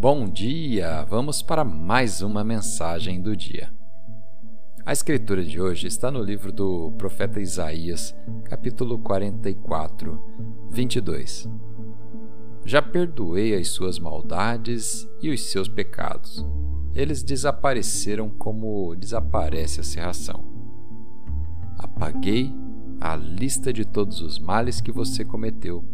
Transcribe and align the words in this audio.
Bom 0.00 0.26
dia! 0.26 1.04
Vamos 1.10 1.42
para 1.42 1.62
mais 1.62 2.22
uma 2.22 2.42
mensagem 2.42 3.20
do 3.20 3.36
dia. 3.36 3.70
A 4.86 4.94
escritura 4.94 5.44
de 5.44 5.60
hoje 5.60 5.88
está 5.88 6.10
no 6.10 6.22
livro 6.22 6.50
do 6.50 6.90
profeta 6.92 7.38
Isaías, 7.38 8.16
capítulo 8.44 8.98
44, 8.98 10.18
22. 10.70 11.46
Já 12.64 12.80
perdoei 12.80 13.54
as 13.54 13.68
suas 13.68 13.98
maldades 13.98 15.06
e 15.20 15.28
os 15.28 15.42
seus 15.50 15.68
pecados. 15.68 16.46
Eles 16.94 17.22
desapareceram 17.22 18.30
como 18.30 18.96
desaparece 18.96 19.80
a 19.80 19.84
serração. 19.84 20.42
Apaguei 21.76 22.50
a 22.98 23.16
lista 23.16 23.70
de 23.70 23.84
todos 23.84 24.22
os 24.22 24.38
males 24.38 24.80
que 24.80 24.90
você 24.90 25.26
cometeu. 25.26 25.84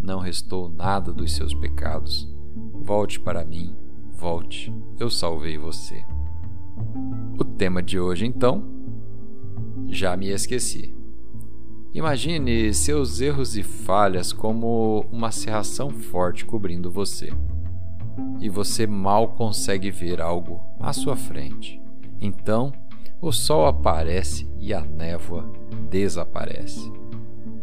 Não 0.00 0.20
restou 0.20 0.68
nada 0.68 1.12
dos 1.12 1.32
seus 1.32 1.52
pecados 1.52 2.37
Volte 2.80 3.20
para 3.20 3.44
mim, 3.44 3.74
volte, 4.10 4.74
eu 4.98 5.10
salvei 5.10 5.58
você. 5.58 6.04
O 7.38 7.44
tema 7.44 7.82
de 7.82 7.98
hoje, 7.98 8.26
então, 8.26 8.64
já 9.88 10.16
me 10.16 10.28
esqueci. 10.28 10.94
Imagine 11.94 12.72
seus 12.74 13.20
erros 13.20 13.56
e 13.56 13.62
falhas 13.62 14.32
como 14.32 15.06
uma 15.10 15.30
serração 15.30 15.90
forte 15.90 16.44
cobrindo 16.44 16.90
você. 16.90 17.32
E 18.40 18.48
você 18.48 18.86
mal 18.86 19.28
consegue 19.28 19.90
ver 19.90 20.20
algo 20.20 20.60
à 20.78 20.92
sua 20.92 21.16
frente. 21.16 21.80
Então, 22.20 22.72
o 23.20 23.32
sol 23.32 23.66
aparece 23.66 24.48
e 24.60 24.72
a 24.72 24.80
névoa 24.80 25.50
desaparece. 25.90 26.92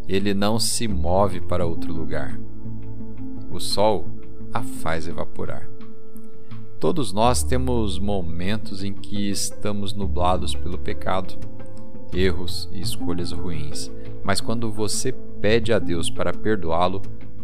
Ele 0.07 0.33
não 0.33 0.59
se 0.59 0.87
move 0.87 1.39
para 1.41 1.65
outro 1.65 1.93
lugar. 1.93 2.39
O 3.51 3.59
sol 3.59 4.05
a 4.55 4.63
faz 4.63 5.05
evaporar. 5.05 5.69
Todos 6.79 7.11
nós 7.11 7.43
temos 7.43 7.99
momentos 7.99 8.85
em 8.85 8.93
que 8.93 9.29
estamos 9.29 9.91
nublados 9.91 10.55
pelo 10.55 10.77
pecado, 10.77 11.37
erros 12.13 12.69
e 12.71 12.79
escolhas 12.79 13.33
ruins, 13.33 13.91
mas 14.23 14.39
quando 14.39 14.71
você 14.71 15.11
pede 15.41 15.73
a 15.73 15.79
Deus 15.79 16.09
para 16.09 16.31
perdoá-lo, 16.31 17.01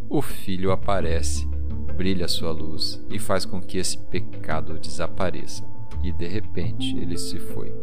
o 0.09 0.21
Filho 0.21 0.71
aparece, 0.71 1.45
brilha 1.97 2.29
sua 2.29 2.51
luz 2.53 3.03
e 3.09 3.19
faz 3.19 3.43
com 3.45 3.61
que 3.61 3.77
esse 3.77 3.97
pecado 3.97 4.79
desapareça, 4.79 5.65
e 6.01 6.13
de 6.13 6.27
repente 6.27 6.97
ele 6.97 7.17
se 7.17 7.39
foi. 7.39 7.73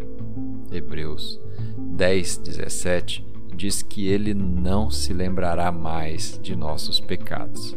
Hebreus 0.72 1.38
10, 1.76 2.38
17 2.38 3.26
diz 3.54 3.82
que 3.82 4.08
ele 4.08 4.32
não 4.32 4.88
se 4.88 5.12
lembrará 5.12 5.70
mais 5.70 6.40
de 6.42 6.56
nossos 6.56 6.98
pecados. 6.98 7.76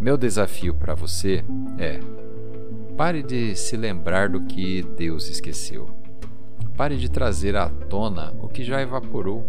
Meu 0.00 0.16
desafio 0.16 0.74
para 0.74 0.94
você 0.94 1.44
é: 1.76 1.98
pare 2.96 3.20
de 3.20 3.56
se 3.56 3.76
lembrar 3.76 4.28
do 4.28 4.42
que 4.42 4.82
Deus 4.96 5.28
esqueceu. 5.28 5.90
Pare 6.76 6.96
de 6.96 7.10
trazer 7.10 7.56
à 7.56 7.68
tona 7.68 8.32
o 8.40 8.48
que 8.48 8.62
já 8.62 8.80
evaporou. 8.80 9.44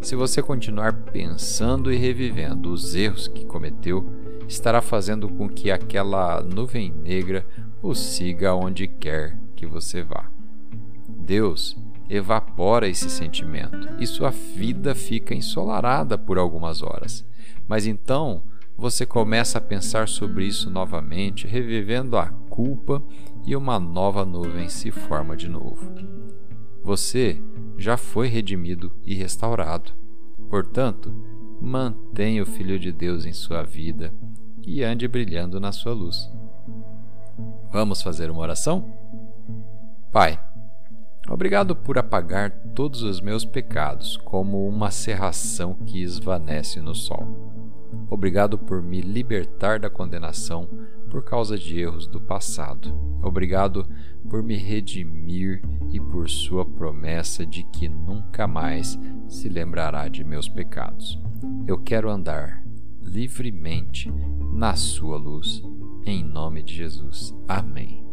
Se 0.00 0.14
você 0.14 0.40
continuar 0.40 0.92
pensando 0.92 1.92
e 1.92 1.96
revivendo 1.96 2.70
os 2.70 2.94
erros 2.94 3.26
que 3.26 3.44
cometeu, 3.44 4.08
estará 4.46 4.80
fazendo 4.80 5.28
com 5.28 5.48
que 5.48 5.72
aquela 5.72 6.40
nuvem 6.40 6.92
negra 6.92 7.44
o 7.82 7.94
siga 7.94 8.54
onde 8.54 8.86
quer 8.86 9.36
que 9.56 9.66
você 9.66 10.04
vá. 10.04 10.30
Deus 11.08 11.76
evapora 12.08 12.86
esse 12.86 13.10
sentimento 13.10 13.88
e 13.98 14.06
sua 14.06 14.30
vida 14.30 14.94
fica 14.94 15.34
ensolarada 15.34 16.16
por 16.16 16.38
algumas 16.38 16.80
horas. 16.80 17.26
Mas 17.66 17.86
então 17.86 18.42
você 18.76 19.06
começa 19.06 19.58
a 19.58 19.60
pensar 19.60 20.08
sobre 20.08 20.46
isso 20.46 20.68
novamente, 20.68 21.46
revivendo 21.46 22.16
a 22.16 22.26
culpa 22.26 23.02
e 23.46 23.54
uma 23.54 23.78
nova 23.78 24.24
nuvem 24.24 24.68
se 24.68 24.90
forma 24.90 25.36
de 25.36 25.48
novo. 25.48 25.90
Você 26.82 27.40
já 27.78 27.96
foi 27.96 28.28
redimido 28.28 28.92
e 29.04 29.14
restaurado. 29.14 29.92
Portanto, 30.50 31.12
mantenha 31.60 32.42
o 32.42 32.46
Filho 32.46 32.78
de 32.78 32.92
Deus 32.92 33.24
em 33.24 33.32
sua 33.32 33.62
vida 33.62 34.12
e 34.62 34.82
ande 34.82 35.06
brilhando 35.06 35.60
na 35.60 35.72
sua 35.72 35.92
luz. 35.92 36.30
Vamos 37.72 38.02
fazer 38.02 38.30
uma 38.30 38.40
oração? 38.40 38.92
Pai, 40.12 40.38
obrigado 41.28 41.74
por 41.74 41.98
apagar 41.98 42.50
todos 42.74 43.02
os 43.02 43.20
meus 43.20 43.44
pecados 43.44 44.16
como 44.16 44.68
uma 44.68 44.90
serração 44.90 45.74
que 45.74 46.02
esvanece 46.02 46.80
no 46.80 46.94
sol. 46.94 47.73
Obrigado 48.10 48.58
por 48.58 48.82
me 48.82 49.00
libertar 49.00 49.78
da 49.78 49.90
condenação 49.90 50.68
por 51.10 51.22
causa 51.22 51.56
de 51.56 51.78
erros 51.78 52.06
do 52.06 52.20
passado. 52.20 52.94
Obrigado 53.22 53.86
por 54.28 54.42
me 54.42 54.56
redimir 54.56 55.62
e 55.92 56.00
por 56.00 56.28
sua 56.28 56.64
promessa 56.64 57.46
de 57.46 57.62
que 57.64 57.88
nunca 57.88 58.46
mais 58.46 58.98
se 59.28 59.48
lembrará 59.48 60.08
de 60.08 60.24
meus 60.24 60.48
pecados. 60.48 61.18
Eu 61.66 61.78
quero 61.78 62.10
andar 62.10 62.62
livremente 63.00 64.12
na 64.52 64.74
sua 64.74 65.16
luz. 65.16 65.62
Em 66.04 66.22
nome 66.22 66.62
de 66.62 66.74
Jesus. 66.74 67.34
Amém. 67.48 68.03